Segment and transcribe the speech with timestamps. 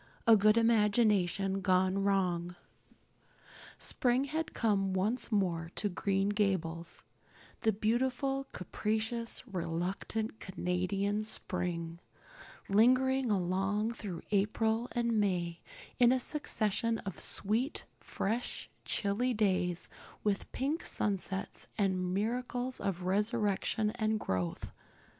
[0.25, 2.55] A Good Imagination Gone Wrong
[3.77, 7.03] SPRING had come once more to Green Gables
[7.59, 11.99] the beautiful capricious, reluctant Canadian spring,
[12.67, 15.59] lingering along through April and May
[15.99, 19.87] in a succession of sweet, fresh, chilly days,
[20.23, 24.71] with pink sunsets and miracles of resurrection and growth.